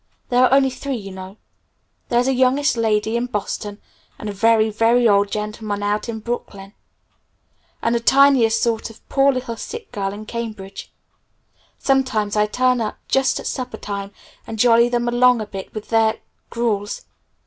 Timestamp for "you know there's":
0.95-2.27